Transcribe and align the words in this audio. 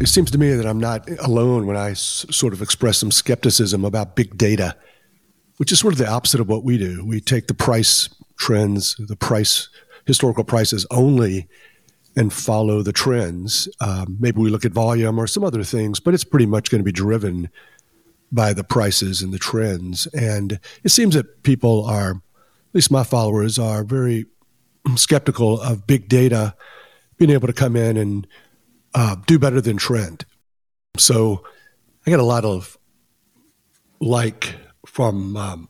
it 0.00 0.08
seems 0.08 0.30
to 0.30 0.38
me 0.38 0.52
that 0.52 0.66
I'm 0.66 0.80
not 0.80 1.08
alone 1.20 1.66
when 1.66 1.76
I 1.76 1.90
s- 1.90 2.26
sort 2.30 2.52
of 2.52 2.62
express 2.62 2.98
some 2.98 3.10
skepticism 3.10 3.84
about 3.84 4.16
big 4.16 4.38
data, 4.38 4.76
which 5.56 5.72
is 5.72 5.80
sort 5.80 5.94
of 5.94 5.98
the 5.98 6.08
opposite 6.08 6.40
of 6.40 6.48
what 6.48 6.64
we 6.64 6.78
do. 6.78 7.04
We 7.04 7.20
take 7.20 7.46
the 7.46 7.54
price 7.54 8.08
trends, 8.38 8.96
the 8.98 9.16
price 9.16 9.68
historical 10.06 10.44
prices 10.44 10.86
only, 10.90 11.48
and 12.16 12.32
follow 12.32 12.82
the 12.82 12.92
trends. 12.92 13.68
Um, 13.80 14.16
maybe 14.18 14.40
we 14.40 14.50
look 14.50 14.64
at 14.64 14.72
volume 14.72 15.18
or 15.18 15.26
some 15.26 15.44
other 15.44 15.62
things, 15.62 16.00
but 16.00 16.14
it's 16.14 16.24
pretty 16.24 16.46
much 16.46 16.70
going 16.70 16.80
to 16.80 16.84
be 16.84 16.92
driven 16.92 17.50
by 18.32 18.52
the 18.52 18.64
prices 18.64 19.22
and 19.22 19.32
the 19.32 19.38
trends. 19.38 20.06
And 20.08 20.60
it 20.84 20.90
seems 20.90 21.14
that 21.14 21.42
people 21.42 21.84
are, 21.84 22.10
at 22.10 22.74
least 22.74 22.90
my 22.90 23.04
followers, 23.04 23.58
are 23.58 23.84
very 23.84 24.26
skeptical 24.96 25.60
of 25.60 25.86
big 25.86 26.08
data 26.08 26.54
being 27.18 27.30
able 27.30 27.46
to 27.46 27.52
come 27.52 27.76
in 27.76 27.96
and 27.96 28.26
uh, 28.94 29.16
do 29.26 29.38
better 29.38 29.60
than 29.60 29.76
trend. 29.76 30.24
So 30.96 31.44
I 32.06 32.10
got 32.10 32.20
a 32.20 32.24
lot 32.24 32.44
of 32.44 32.78
like 34.00 34.56
from 34.86 35.36
um, 35.36 35.68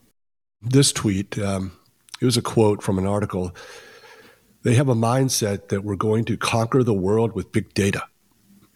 this 0.63 0.93
tweet. 0.93 1.39
Um, 1.39 1.73
it 2.21 2.25
was 2.25 2.37
a 2.37 2.43
quote 2.43 2.83
from 2.83 2.99
an 2.99 3.07
article. 3.07 3.55
They 4.63 4.75
have 4.75 4.89
a 4.89 4.95
mindset 4.95 5.69
that 5.69 5.85
we're 5.85 5.97
going 5.97 6.25
to 6.27 6.37
conquer 6.37 6.83
the 6.83 6.95
world 6.95 7.33
with 7.33 7.53
big 7.53 7.75
data. 7.75 8.03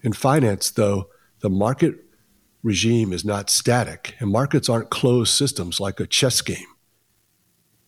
In 0.02 0.12
finance, 0.12 0.70
though, 0.70 1.08
the 1.40 1.50
market 1.50 1.96
regime 2.62 3.12
is 3.12 3.24
not 3.24 3.50
static, 3.50 4.14
and 4.20 4.30
markets 4.30 4.68
aren't 4.68 4.90
closed 4.90 5.34
systems 5.34 5.80
like 5.80 6.00
a 6.00 6.06
chess 6.06 6.40
game. 6.40 6.66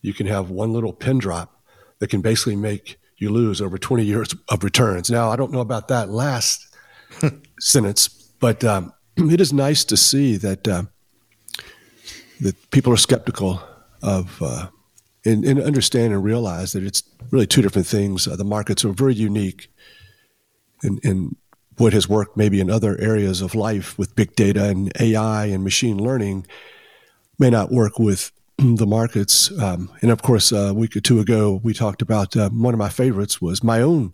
You 0.01 0.13
can 0.13 0.27
have 0.27 0.49
one 0.49 0.71
little 0.73 0.93
pin 0.93 1.17
drop 1.17 1.61
that 1.99 2.09
can 2.09 2.21
basically 2.21 2.55
make 2.55 2.97
you 3.17 3.29
lose 3.29 3.61
over 3.61 3.77
20 3.77 4.03
years 4.03 4.35
of 4.49 4.63
returns. 4.63 5.09
Now, 5.09 5.31
I 5.31 5.35
don't 5.35 5.51
know 5.51 5.61
about 5.61 5.87
that 5.87 6.09
last 6.09 6.75
sentence, 7.59 8.07
but 8.39 8.63
um, 8.63 8.93
it 9.17 9.39
is 9.39 9.53
nice 9.53 9.83
to 9.85 9.97
see 9.97 10.37
that 10.37 10.67
uh, 10.67 10.83
that 12.41 12.71
people 12.71 12.91
are 12.91 12.97
skeptical 12.97 13.61
of 14.01 14.41
uh, 14.41 14.67
and, 15.25 15.45
and, 15.45 15.59
understand 15.61 16.13
and 16.13 16.23
realize 16.23 16.73
that 16.73 16.83
it's 16.83 17.01
really 17.31 17.47
two 17.47 17.61
different 17.61 17.87
things. 17.87 18.27
Uh, 18.27 18.35
the 18.35 18.43
markets 18.43 18.83
are 18.83 18.89
very 18.89 19.15
unique 19.15 19.71
in, 20.83 20.99
in 21.03 21.35
what 21.77 21.93
has 21.93 22.07
worked 22.07 22.37
maybe 22.37 22.59
in 22.59 22.69
other 22.69 22.99
areas 22.99 23.41
of 23.41 23.55
life 23.55 23.97
with 23.97 24.15
big 24.15 24.35
data 24.35 24.65
and 24.65 24.91
AI 24.99 25.45
and 25.45 25.63
machine 25.63 25.97
learning 25.97 26.45
may 27.39 27.49
not 27.49 27.71
work 27.71 27.99
with 27.99 28.31
the 28.57 28.87
markets. 28.87 29.51
Um, 29.59 29.91
and 30.01 30.11
of 30.11 30.21
course, 30.21 30.51
uh, 30.53 30.69
a 30.69 30.73
week 30.73 30.95
or 30.95 31.01
two 31.01 31.19
ago, 31.19 31.59
we 31.63 31.73
talked 31.73 32.01
about 32.01 32.35
uh, 32.37 32.49
one 32.49 32.73
of 32.73 32.77
my 32.77 32.89
favorites 32.89 33.41
was 33.41 33.63
my 33.63 33.81
own 33.81 34.13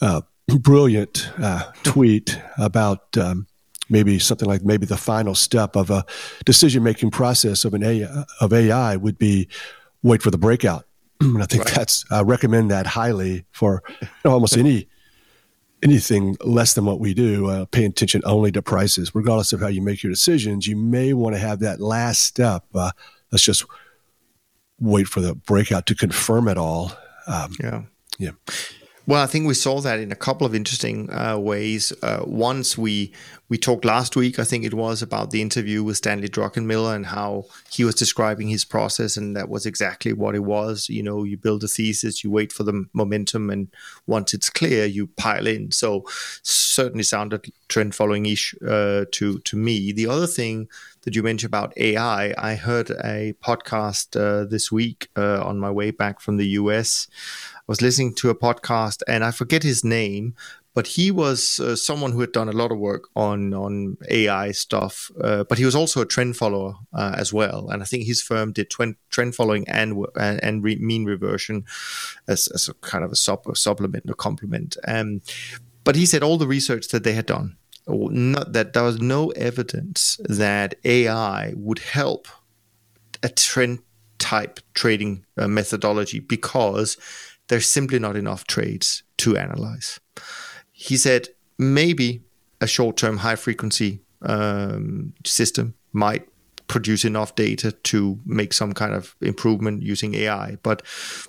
uh, 0.00 0.22
brilliant 0.60 1.30
uh, 1.38 1.70
tweet 1.82 2.38
about 2.58 3.16
um, 3.16 3.46
maybe 3.88 4.18
something 4.18 4.48
like 4.48 4.64
maybe 4.64 4.86
the 4.86 4.96
final 4.96 5.34
step 5.34 5.76
of 5.76 5.90
a 5.90 6.04
decision 6.44 6.82
making 6.82 7.10
process 7.10 7.64
of 7.64 7.74
an 7.74 7.82
AI, 7.82 8.24
of 8.40 8.52
AI 8.52 8.96
would 8.96 9.18
be 9.18 9.48
wait 10.02 10.22
for 10.22 10.30
the 10.30 10.38
breakout. 10.38 10.86
and 11.20 11.42
I 11.42 11.46
think 11.46 11.64
right. 11.64 11.74
that's 11.74 12.04
I 12.10 12.22
recommend 12.22 12.70
that 12.70 12.86
highly 12.86 13.44
for 13.52 13.82
you 14.00 14.08
know, 14.24 14.32
almost 14.32 14.56
any 14.56 14.88
anything 15.82 16.36
less 16.44 16.74
than 16.74 16.84
what 16.84 17.00
we 17.00 17.14
do. 17.14 17.46
Uh, 17.46 17.64
pay 17.66 17.84
attention 17.84 18.20
only 18.24 18.52
to 18.52 18.62
prices, 18.62 19.14
regardless 19.14 19.52
of 19.52 19.60
how 19.60 19.68
you 19.68 19.82
make 19.82 20.02
your 20.02 20.12
decisions. 20.12 20.66
You 20.66 20.76
may 20.76 21.12
want 21.12 21.34
to 21.34 21.40
have 21.40 21.60
that 21.60 21.80
last 21.80 22.22
step. 22.22 22.64
Uh, 22.74 22.90
let's 23.30 23.44
just 23.44 23.64
wait 24.80 25.08
for 25.08 25.20
the 25.20 25.34
breakout 25.34 25.86
to 25.86 25.94
confirm 25.94 26.48
it 26.48 26.56
all. 26.56 26.92
Um, 27.26 27.54
yeah, 27.60 27.82
yeah. 28.18 28.30
Well, 29.06 29.22
I 29.22 29.26
think 29.26 29.46
we 29.46 29.54
saw 29.54 29.80
that 29.80 30.00
in 30.00 30.12
a 30.12 30.16
couple 30.16 30.46
of 30.46 30.54
interesting 30.54 31.10
uh, 31.10 31.38
ways. 31.38 31.94
Uh, 32.02 32.24
once 32.26 32.76
we 32.76 33.12
we 33.48 33.56
talked 33.56 33.84
last 33.84 34.14
week, 34.14 34.38
I 34.38 34.44
think 34.44 34.64
it 34.64 34.74
was 34.74 35.00
about 35.00 35.30
the 35.30 35.40
interview 35.40 35.82
with 35.82 35.96
Stanley 35.96 36.28
Druckenmiller 36.28 36.94
and 36.94 37.06
how 37.06 37.46
he 37.70 37.82
was 37.82 37.94
describing 37.94 38.48
his 38.48 38.64
process, 38.64 39.16
and 39.16 39.34
that 39.36 39.48
was 39.48 39.64
exactly 39.64 40.12
what 40.12 40.34
it 40.34 40.44
was. 40.44 40.88
You 40.88 41.02
know, 41.02 41.24
you 41.24 41.38
build 41.38 41.64
a 41.64 41.68
thesis, 41.68 42.22
you 42.22 42.30
wait 42.30 42.52
for 42.52 42.64
the 42.64 42.84
momentum, 42.92 43.48
and 43.48 43.68
once 44.06 44.34
it's 44.34 44.50
clear, 44.50 44.84
you 44.84 45.06
pile 45.06 45.46
in. 45.46 45.70
So 45.72 46.04
certainly 46.42 47.04
sounded 47.04 47.50
trend 47.68 47.94
following 47.94 48.26
ish 48.26 48.54
uh, 48.66 49.06
to 49.12 49.38
to 49.38 49.56
me. 49.56 49.92
The 49.92 50.06
other 50.06 50.26
thing 50.26 50.68
that 51.02 51.16
you 51.16 51.22
mentioned 51.22 51.48
about 51.48 51.72
AI, 51.78 52.34
I 52.36 52.54
heard 52.54 52.90
a 52.90 53.34
podcast 53.42 54.14
uh, 54.14 54.44
this 54.44 54.70
week 54.70 55.08
uh, 55.16 55.42
on 55.42 55.58
my 55.58 55.70
way 55.70 55.90
back 55.90 56.20
from 56.20 56.36
the 56.36 56.48
US 56.48 57.08
I 57.68 57.72
was 57.72 57.82
listening 57.82 58.14
to 58.14 58.30
a 58.30 58.34
podcast, 58.34 59.02
and 59.06 59.22
I 59.22 59.30
forget 59.30 59.62
his 59.62 59.84
name, 59.84 60.34
but 60.74 60.86
he 60.86 61.10
was 61.10 61.60
uh, 61.60 61.74
someone 61.74 62.12
who 62.12 62.20
had 62.20 62.32
done 62.32 62.48
a 62.48 62.52
lot 62.52 62.70
of 62.70 62.78
work 62.78 63.08
on 63.16 63.52
on 63.54 63.96
AI 64.10 64.52
stuff. 64.52 65.10
Uh, 65.20 65.44
but 65.44 65.58
he 65.58 65.64
was 65.64 65.74
also 65.74 66.00
a 66.00 66.06
trend 66.06 66.36
follower 66.36 66.74
uh, 66.92 67.14
as 67.16 67.32
well, 67.32 67.68
and 67.70 67.82
I 67.82 67.86
think 67.86 68.04
his 68.04 68.22
firm 68.22 68.52
did 68.52 68.70
trend, 68.70 68.96
trend 69.10 69.34
following 69.34 69.68
and 69.68 70.06
and, 70.16 70.42
and 70.42 70.64
re- 70.64 70.76
mean 70.76 71.04
reversion 71.04 71.64
as, 72.26 72.48
as 72.48 72.68
a 72.68 72.74
kind 72.74 73.04
of 73.04 73.10
a, 73.10 73.50
a 73.50 73.56
supplement 73.56 74.10
or 74.10 74.14
complement. 74.14 74.76
Um, 74.86 75.22
but 75.84 75.96
he 75.96 76.06
said 76.06 76.22
all 76.22 76.36
the 76.36 76.46
research 76.46 76.88
that 76.88 77.04
they 77.04 77.12
had 77.12 77.26
done, 77.26 77.56
not, 77.86 78.52
that 78.52 78.74
there 78.74 78.82
was 78.82 79.00
no 79.00 79.30
evidence 79.30 80.20
that 80.28 80.74
AI 80.84 81.54
would 81.56 81.78
help 81.78 82.28
a 83.22 83.28
trend 83.28 83.80
type 84.18 84.60
trading 84.74 85.24
uh, 85.36 85.48
methodology 85.48 86.20
because 86.20 86.96
there's 87.48 87.66
simply 87.66 87.98
not 87.98 88.16
enough 88.16 88.46
trades 88.46 89.02
to 89.16 89.36
analyze. 89.36 89.98
He 90.80 90.96
said 90.96 91.28
maybe 91.58 92.22
a 92.60 92.68
short 92.68 92.96
term 92.96 93.16
high 93.16 93.34
frequency 93.34 94.00
um, 94.22 95.12
system 95.24 95.74
might 95.92 96.28
produce 96.68 97.04
enough 97.04 97.34
data 97.34 97.72
to 97.72 98.16
make 98.24 98.52
some 98.52 98.72
kind 98.72 98.94
of 98.94 99.16
improvement 99.20 99.82
using 99.82 100.14
AI. 100.14 100.56
But 100.62 100.82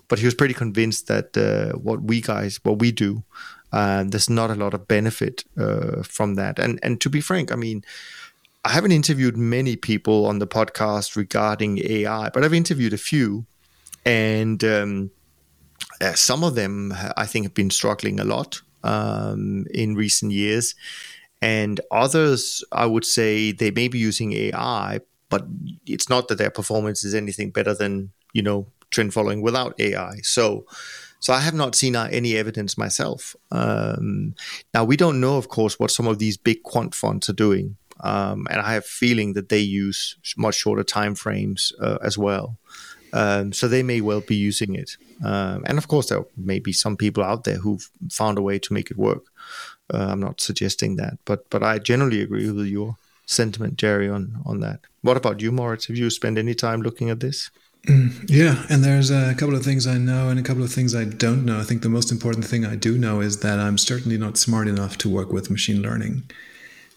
but 0.08 0.20
he 0.20 0.26
was 0.26 0.36
pretty 0.36 0.54
convinced 0.54 1.08
that 1.08 1.36
uh, 1.36 1.80
what 1.80 2.04
we 2.04 2.22
guys 2.22 2.60
what 2.64 2.78
we 2.78 2.92
do, 2.92 3.24
uh, 3.74 4.04
there's 4.08 4.30
not 4.30 4.52
a 4.52 4.56
lot 4.56 4.76
of 4.76 4.88
benefit 4.88 5.44
uh, 5.58 6.04
from 6.04 6.36
that. 6.36 6.60
And 6.60 6.80
and 6.84 7.02
to 7.02 7.10
be 7.10 7.22
frank, 7.22 7.52
I 7.52 7.56
mean. 7.56 7.84
I 8.66 8.72
haven't 8.72 8.92
interviewed 8.92 9.38
many 9.38 9.78
people 9.78 10.26
on 10.26 10.40
the 10.40 10.46
podcast 10.46 11.16
regarding 11.16 11.80
AI, 11.80 12.30
but 12.30 12.44
I've 12.44 12.54
interviewed 12.54 12.92
a 12.92 12.98
few, 12.98 13.46
and 14.06 14.62
um, 14.66 15.12
uh, 16.02 16.14
some 16.14 16.44
of 16.44 16.56
them, 16.56 16.94
I 17.16 17.26
think, 17.26 17.46
have 17.46 17.54
been 17.54 17.70
struggling 17.70 18.20
a 18.20 18.26
lot 18.26 18.62
um, 18.84 19.66
in 19.74 19.96
recent 19.96 20.32
years. 20.32 20.76
And 21.42 21.80
others, 21.92 22.64
I 22.72 22.86
would 22.86 23.06
say, 23.06 23.52
they 23.52 23.72
may 23.72 23.88
be 23.88 24.00
using 24.00 24.34
AI, 24.34 25.00
but 25.30 25.46
it's 25.86 26.10
not 26.10 26.28
that 26.28 26.38
their 26.38 26.50
performance 26.50 27.04
is 27.04 27.16
anything 27.16 27.52
better 27.52 27.74
than, 27.74 28.12
you 28.34 28.42
know, 28.42 28.68
trend 28.92 29.14
following 29.14 29.42
without 29.42 29.80
AI. 29.80 30.18
So, 30.24 30.66
so 31.20 31.34
I 31.34 31.40
have 31.40 31.54
not 31.54 31.76
seen 31.76 31.96
uh, 31.96 32.10
any 32.12 32.36
evidence 32.36 32.78
myself. 32.78 33.36
Um, 33.52 34.36
now 34.74 34.84
we 34.84 34.98
don't 34.98 35.22
know, 35.22 35.38
of 35.38 35.50
course, 35.50 35.80
what 35.80 35.92
some 35.92 36.08
of 36.08 36.20
these 36.20 36.38
big 36.38 36.64
quant 36.64 36.96
funds 36.96 37.30
are 37.30 37.34
doing, 37.34 37.78
um, 38.02 38.48
and 38.50 38.62
I 38.62 38.74
have 38.74 38.86
feeling 38.86 39.34
that 39.34 39.50
they 39.50 39.60
use 39.60 40.18
much 40.38 40.56
shorter 40.56 40.84
time 40.84 41.16
frames 41.16 41.74
uh, 41.82 41.98
as 42.02 42.18
well. 42.18 42.58
Um, 43.14 43.54
so 43.54 43.68
they 43.68 43.84
may 43.84 44.02
well 44.02 44.22
be 44.22 44.36
using 44.36 44.76
it. 44.76 44.98
Um, 45.24 45.64
and 45.66 45.78
of 45.78 45.88
course, 45.88 46.10
there 46.10 46.26
may 46.38 46.60
be 46.60 46.74
some 46.74 46.96
people 46.96 47.24
out 47.24 47.44
there 47.44 47.58
who've 47.58 47.90
found 48.12 48.38
a 48.38 48.42
way 48.42 48.60
to 48.60 48.74
make 48.74 48.92
it 48.92 48.98
work. 48.98 49.26
Uh, 49.94 50.08
I'm 50.12 50.20
not 50.20 50.42
suggesting 50.42 50.98
that, 50.98 51.18
but 51.26 51.50
but 51.50 51.64
I 51.64 51.80
generally 51.80 52.22
agree 52.22 52.50
with 52.52 52.68
your 52.68 52.98
sentiment, 53.26 53.78
Jerry, 53.78 54.10
on 54.10 54.42
on 54.46 54.60
that. 54.60 54.82
What 55.02 55.18
about 55.18 55.42
you, 55.42 55.52
Moritz? 55.52 55.88
Have 55.88 55.98
you 55.98 56.10
spent 56.10 56.38
any 56.38 56.54
time 56.54 56.82
looking 56.82 57.10
at 57.10 57.20
this? 57.20 57.50
Mm, 57.88 58.30
yeah, 58.30 58.66
and 58.70 58.84
there's 58.84 59.10
a 59.10 59.34
couple 59.36 59.56
of 59.56 59.64
things 59.64 59.88
I 59.88 59.98
know 59.98 60.30
and 60.30 60.40
a 60.40 60.44
couple 60.44 60.64
of 60.64 60.72
things 60.72 60.94
I 60.94 61.06
don't 61.06 61.46
know. 61.46 61.60
I 61.60 61.64
think 61.64 61.82
the 61.82 61.90
most 61.90 62.12
important 62.12 62.46
thing 62.46 62.66
I 62.66 62.76
do 62.76 62.98
know 62.98 63.22
is 63.22 63.40
that 63.40 63.58
I'm 63.58 63.78
certainly 63.78 64.18
not 64.18 64.38
smart 64.38 64.68
enough 64.68 64.98
to 65.00 65.10
work 65.10 65.32
with 65.32 65.50
machine 65.50 65.82
learning. 65.82 66.24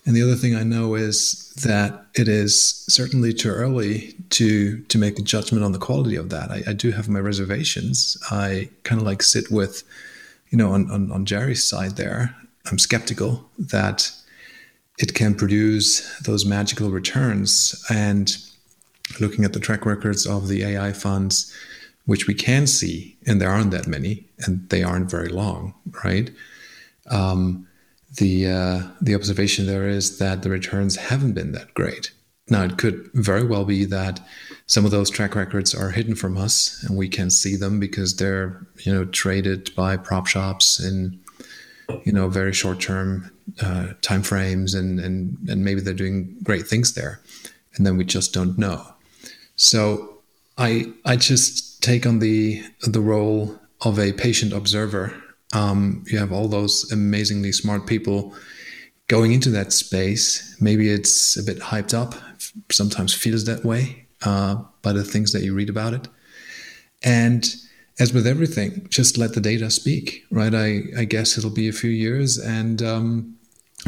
And 0.05 0.17
the 0.17 0.23
other 0.23 0.35
thing 0.35 0.57
I 0.57 0.65
know 0.65 0.95
is 0.95 1.53
that 1.63 2.07
it 2.15 2.27
is 2.27 2.85
certainly 2.89 3.33
too 3.33 3.51
early 3.51 4.15
to 4.31 4.79
to 4.83 4.99
make 4.99 5.19
a 5.19 5.23
judgment 5.23 5.65
on 5.65 5.73
the 5.73 5.79
quality 5.79 6.17
of 6.17 6.31
that. 6.31 6.51
I, 6.51 6.63
I 6.67 6.73
do 6.73 6.91
have 6.91 7.09
my 7.09 7.21
reservations. 7.21 8.17
I 8.31 8.69
kind 8.83 9.01
of 9.01 9.07
like 9.07 9.23
sit 9.23 9.51
with, 9.51 9.85
you 10.51 10.59
know, 10.59 10.73
on, 10.73 10.91
on, 10.91 11.13
on 11.13 11.25
Jerry's 11.25 11.65
side 11.65 11.97
there. 11.97 12.35
I'm 12.71 12.79
skeptical 12.79 13.49
that 13.59 14.11
it 14.99 15.15
can 15.15 15.35
produce 15.35 16.19
those 16.21 16.45
magical 16.45 16.91
returns. 16.91 17.85
And 17.91 18.37
looking 19.21 19.45
at 19.45 19.53
the 19.53 19.61
track 19.61 19.87
records 19.87 20.27
of 20.27 20.49
the 20.49 20.65
AI 20.65 20.93
funds, 20.93 21.55
which 22.07 22.27
we 22.27 22.35
can 22.35 22.67
see, 22.67 23.17
and 23.27 23.41
there 23.41 23.51
aren't 23.51 23.71
that 23.71 23.87
many, 23.87 24.25
and 24.41 24.69
they 24.69 24.83
aren't 24.83 25.11
very 25.11 25.29
long, 25.29 25.75
right? 26.05 26.31
Um, 27.11 27.69
the 28.19 28.47
uh, 28.47 28.83
the 29.01 29.15
observation 29.15 29.67
there 29.67 29.89
is 29.89 30.19
that 30.19 30.43
the 30.43 30.51
returns 30.51 30.97
haven't 30.97 31.33
been 31.33 31.53
that 31.53 31.73
great. 31.75 32.13
Now, 32.49 32.65
it 32.65 32.77
could 32.77 33.09
very 33.15 33.45
well 33.45 33.65
be 33.65 33.85
that 33.87 34.21
some 34.67 34.85
of 34.85 34.91
those 34.91 35.09
track 35.09 35.35
records 35.35 35.75
are 35.75 35.91
hidden 35.91 36.15
from 36.15 36.37
us, 36.37 36.83
and 36.83 36.99
we 36.99 37.09
can 37.09 37.31
see 37.31 37.57
them 37.57 37.81
because 37.81 38.17
they're 38.17 38.67
you 38.85 38.93
know 38.93 39.05
traded 39.07 39.75
by 39.75 39.97
prop 39.97 40.27
shops 40.27 40.81
in 40.83 41.21
you 42.05 42.13
know 42.13 42.29
very 42.29 42.53
short 42.53 42.81
term 42.81 43.31
uh, 43.61 43.89
time 44.03 44.23
frames 44.23 44.75
and 44.75 45.01
and 45.01 45.37
and 45.49 45.65
maybe 45.65 45.81
they're 45.81 45.95
doing 45.95 46.37
great 46.43 46.67
things 46.67 46.95
there 46.95 47.21
and 47.75 47.87
then 47.87 47.97
we 47.97 48.05
just 48.05 48.33
don't 48.33 48.59
know 48.59 48.87
so 49.57 50.19
i 50.59 50.87
i 51.05 51.17
just 51.17 51.83
take 51.83 52.07
on 52.07 52.19
the 52.19 52.63
the 52.83 53.01
role 53.01 53.59
of 53.83 53.99
a 53.99 54.13
patient 54.13 54.53
observer 54.53 55.13
um, 55.53 56.05
you 56.07 56.19
have 56.19 56.33
all 56.33 56.49
those 56.49 56.91
amazingly 56.93 57.53
smart 57.53 57.87
people 57.87 58.35
going 59.09 59.33
into 59.33 59.51
that 59.51 59.73
space 59.73 60.57
maybe 60.61 60.91
it's 60.91 61.37
a 61.37 61.43
bit 61.43 61.59
hyped 61.59 61.95
up 61.95 62.15
sometimes 62.71 63.15
feels 63.15 63.45
that 63.45 63.65
way 63.65 64.07
uh, 64.23 64.57
by 64.83 64.93
the 64.93 65.05
things 65.05 65.33
that 65.33 65.43
you 65.43 65.55
read 65.55 65.69
about 65.69 65.93
it 65.93 66.09
and 67.03 67.57
as 67.99 68.13
with 68.13 68.27
everything, 68.27 68.87
just 68.89 69.19
let 69.19 69.35
the 69.35 69.41
data 69.41 69.71
speak, 69.71 70.25
right? 70.31 70.55
I, 70.55 70.83
I 70.97 71.05
guess 71.05 71.37
it'll 71.37 71.51
be 71.51 71.69
a 71.69 71.73
few 71.73 71.91
years, 71.91 72.39
and 72.39 72.83
um, 72.83 73.37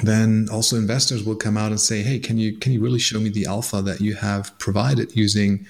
then 0.03 0.49
also 0.53 0.77
investors 0.77 1.25
will 1.25 1.37
come 1.37 1.57
out 1.57 1.71
and 1.71 1.81
say, 1.81 2.03
"Hey, 2.03 2.19
can 2.19 2.37
you 2.39 2.57
can 2.57 2.73
you 2.73 2.81
really 2.81 2.99
show 2.99 3.19
me 3.19 3.31
the 3.31 3.47
alpha 3.47 3.81
that 3.83 4.01
you 4.01 4.15
have 4.15 4.57
provided 4.59 5.17
using 5.17 5.67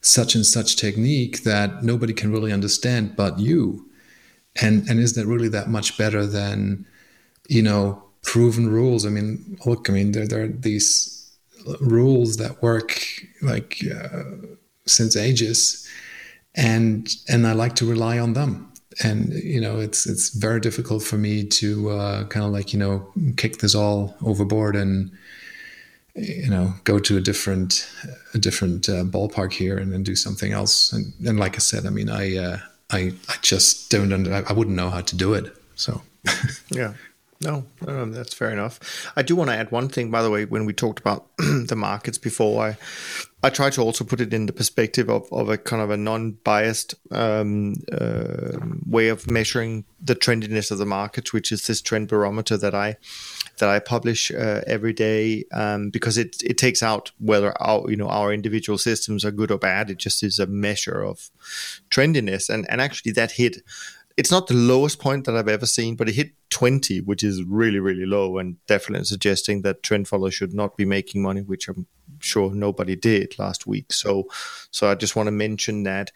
such 0.00 0.34
and 0.34 0.44
such 0.44 0.76
technique 0.76 1.42
that 1.42 1.82
nobody 1.82 2.12
can 2.12 2.30
really 2.30 2.52
understand 2.52 3.16
but 3.16 3.38
you?" 3.38 3.86
And 4.60 4.88
and 4.88 5.00
is 5.00 5.14
that 5.14 5.26
really 5.26 5.48
that 5.48 5.68
much 5.68 5.96
better 5.96 6.26
than, 6.26 6.86
you 7.48 7.62
know, 7.62 8.02
proven 8.22 8.68
rules? 8.68 9.06
I 9.06 9.10
mean, 9.10 9.58
look, 9.64 9.88
I 9.88 9.92
mean, 9.92 10.12
there 10.12 10.26
there 10.26 10.44
are 10.44 10.48
these 10.48 11.14
rules 11.80 12.36
that 12.38 12.62
work 12.62 13.00
like 13.42 13.82
uh, 13.94 14.24
since 14.86 15.16
ages 15.16 15.88
and 16.58 17.14
and 17.28 17.46
I 17.46 17.52
like 17.52 17.76
to 17.76 17.86
rely 17.86 18.18
on 18.18 18.34
them. 18.34 18.72
And 19.02 19.32
you 19.32 19.60
know, 19.60 19.78
it's 19.78 20.06
it's 20.06 20.30
very 20.30 20.60
difficult 20.60 21.02
for 21.04 21.16
me 21.16 21.44
to 21.44 21.90
uh, 21.90 22.24
kind 22.24 22.44
of 22.44 22.52
like 22.52 22.72
you 22.72 22.78
know 22.78 23.10
kick 23.36 23.58
this 23.58 23.74
all 23.74 24.16
overboard 24.22 24.74
and 24.74 25.10
you 26.14 26.50
know 26.50 26.74
go 26.82 26.98
to 26.98 27.16
a 27.16 27.20
different 27.20 27.88
a 28.34 28.38
different 28.38 28.88
uh, 28.88 29.04
ballpark 29.04 29.52
here 29.52 29.78
and 29.78 29.92
then 29.92 30.02
do 30.02 30.16
something 30.16 30.52
else. 30.52 30.92
And, 30.92 31.12
and 31.26 31.38
like 31.38 31.54
I 31.54 31.58
said, 31.58 31.86
I 31.86 31.90
mean, 31.90 32.10
I 32.10 32.36
uh, 32.36 32.58
I 32.90 33.12
I 33.28 33.34
just 33.42 33.90
don't 33.90 34.12
under, 34.12 34.44
I 34.48 34.52
wouldn't 34.52 34.76
know 34.76 34.90
how 34.90 35.00
to 35.00 35.16
do 35.16 35.34
it. 35.34 35.54
So 35.74 36.02
yeah. 36.70 36.94
No, 37.40 37.66
that's 37.80 38.34
fair 38.34 38.50
enough. 38.50 38.80
I 39.14 39.22
do 39.22 39.36
want 39.36 39.50
to 39.50 39.56
add 39.56 39.70
one 39.70 39.88
thing, 39.88 40.10
by 40.10 40.22
the 40.22 40.30
way, 40.30 40.44
when 40.44 40.64
we 40.64 40.72
talked 40.72 40.98
about 40.98 41.28
the 41.38 41.76
markets 41.76 42.18
before, 42.18 42.64
I 42.64 42.76
I 43.40 43.50
try 43.50 43.70
to 43.70 43.80
also 43.80 44.02
put 44.02 44.20
it 44.20 44.34
in 44.34 44.46
the 44.46 44.52
perspective 44.52 45.08
of, 45.08 45.32
of 45.32 45.48
a 45.48 45.56
kind 45.56 45.80
of 45.80 45.90
a 45.90 45.96
non-biased 45.96 46.96
um, 47.12 47.74
uh, 47.92 48.58
way 48.84 49.08
of 49.08 49.30
measuring 49.30 49.84
the 50.00 50.16
trendiness 50.16 50.72
of 50.72 50.78
the 50.78 50.86
market, 50.86 51.32
which 51.32 51.52
is 51.52 51.64
this 51.68 51.80
trend 51.80 52.08
barometer 52.08 52.56
that 52.56 52.74
I 52.74 52.96
that 53.58 53.68
I 53.68 53.78
publish 53.78 54.32
uh, 54.32 54.62
every 54.66 54.92
day, 54.92 55.44
um, 55.52 55.90
because 55.90 56.18
it 56.18 56.42
it 56.42 56.58
takes 56.58 56.82
out 56.82 57.12
whether 57.20 57.52
our 57.62 57.88
you 57.88 57.96
know 57.96 58.08
our 58.08 58.32
individual 58.32 58.78
systems 58.78 59.24
are 59.24 59.30
good 59.30 59.52
or 59.52 59.58
bad. 59.58 59.88
It 59.88 59.98
just 59.98 60.24
is 60.24 60.40
a 60.40 60.46
measure 60.46 61.04
of 61.04 61.30
trendiness, 61.90 62.50
and 62.50 62.68
and 62.68 62.80
actually 62.80 63.12
that 63.12 63.32
hit 63.32 63.58
it's 64.18 64.32
not 64.32 64.48
the 64.48 64.54
lowest 64.54 64.98
point 64.98 65.26
that 65.26 65.36
I've 65.36 65.46
ever 65.46 65.64
seen, 65.64 65.94
but 65.94 66.08
it 66.08 66.16
hit 66.16 66.32
20, 66.50 67.02
which 67.02 67.22
is 67.22 67.44
really, 67.44 67.78
really 67.78 68.04
low 68.04 68.38
and 68.38 68.56
definitely 68.66 69.04
suggesting 69.04 69.62
that 69.62 69.84
trend 69.84 70.08
followers 70.08 70.34
should 70.34 70.52
not 70.52 70.76
be 70.76 70.84
making 70.84 71.22
money, 71.22 71.40
which 71.40 71.68
I'm 71.68 71.86
sure 72.18 72.52
nobody 72.52 72.96
did 72.96 73.38
last 73.38 73.68
week. 73.68 73.92
So, 73.92 74.28
so 74.72 74.90
I 74.90 74.96
just 74.96 75.14
want 75.14 75.28
to 75.28 75.30
mention 75.30 75.84
that. 75.84 76.10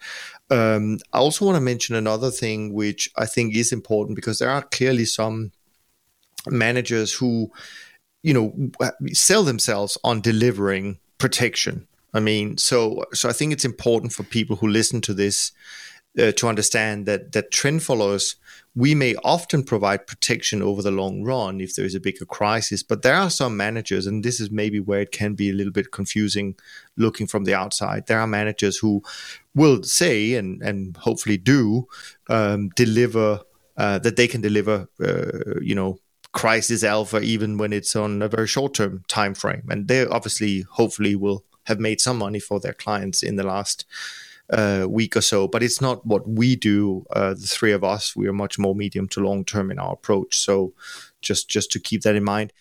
Um, 0.49 0.99
I 1.13 1.19
also 1.19 1.45
want 1.45 1.55
to 1.55 1.61
mention 1.61 1.95
another 1.95 2.29
thing, 2.29 2.73
which 2.73 3.09
I 3.15 3.25
think 3.25 3.55
is 3.55 3.71
important 3.71 4.17
because 4.17 4.37
there 4.37 4.49
are 4.49 4.63
clearly 4.63 5.05
some 5.05 5.53
managers 6.45 7.13
who, 7.13 7.51
you 8.21 8.33
know, 8.33 8.53
sell 9.13 9.43
themselves 9.43 9.97
on 10.03 10.19
delivering 10.19 10.99
protection. 11.19 11.87
I 12.13 12.19
mean, 12.19 12.57
so 12.57 13.05
so 13.13 13.29
I 13.29 13.31
think 13.31 13.53
it's 13.53 13.65
important 13.65 14.11
for 14.11 14.23
people 14.23 14.57
who 14.57 14.67
listen 14.67 14.99
to 15.01 15.13
this 15.13 15.53
uh, 16.19 16.31
to 16.33 16.47
understand 16.47 17.05
that 17.05 17.31
that 17.31 17.51
trend 17.51 17.83
followers 17.83 18.35
we 18.75 18.95
may 18.95 19.15
often 19.23 19.63
provide 19.63 20.07
protection 20.07 20.61
over 20.61 20.81
the 20.81 20.91
long 20.91 21.23
run 21.23 21.61
if 21.61 21.75
there 21.75 21.85
is 21.85 21.95
a 21.95 21.99
bigger 21.99 22.25
crisis 22.25 22.83
but 22.83 23.01
there 23.01 23.15
are 23.15 23.29
some 23.29 23.55
managers 23.55 24.07
and 24.07 24.23
this 24.23 24.39
is 24.39 24.49
maybe 24.51 24.79
where 24.79 25.01
it 25.01 25.11
can 25.11 25.33
be 25.33 25.49
a 25.49 25.53
little 25.53 25.73
bit 25.73 25.91
confusing 25.91 26.55
looking 26.97 27.27
from 27.27 27.43
the 27.45 27.53
outside. 27.53 28.07
There 28.07 28.19
are 28.19 28.27
managers 28.27 28.77
who 28.77 29.03
will 29.55 29.83
say 29.83 30.35
and 30.35 30.61
and 30.61 30.97
hopefully 30.97 31.37
do 31.37 31.87
um, 32.29 32.69
deliver 32.69 33.41
uh, 33.77 33.99
that 33.99 34.15
they 34.15 34.27
can 34.27 34.41
deliver 34.41 34.87
uh, 35.01 35.59
you 35.61 35.75
know 35.75 35.99
crisis 36.31 36.83
alpha 36.83 37.19
even 37.21 37.57
when 37.57 37.71
it's 37.71 37.95
on 37.95 38.21
a 38.21 38.27
very 38.27 38.47
short 38.47 38.73
term 38.73 39.03
time 39.07 39.35
frame 39.35 39.63
and 39.69 39.87
they 39.87 40.05
obviously 40.05 40.61
hopefully 40.61 41.15
will 41.15 41.43
have 41.65 41.79
made 41.79 42.01
some 42.01 42.17
money 42.17 42.39
for 42.39 42.59
their 42.59 42.73
clients 42.73 43.21
in 43.23 43.35
the 43.35 43.43
last 43.43 43.85
uh, 44.51 44.85
week 44.89 45.15
or 45.15 45.21
so. 45.21 45.47
But 45.47 45.63
it's 45.63 45.81
not 45.81 46.05
what 46.05 46.27
we 46.27 46.55
do. 46.55 47.05
Uh, 47.11 47.33
the 47.33 47.47
three 47.47 47.71
of 47.71 47.83
us, 47.83 48.15
we 48.15 48.27
are 48.27 48.33
much 48.33 48.59
more 48.59 48.75
medium 48.75 49.07
to 49.09 49.21
long 49.21 49.45
term 49.45 49.71
in 49.71 49.79
our 49.79 49.93
approach. 49.93 50.37
So 50.37 50.73
just 51.21 51.49
just 51.49 51.71
to 51.71 51.79
keep 51.79 52.01
that 52.01 52.15
in 52.15 52.23
mind. 52.23 52.53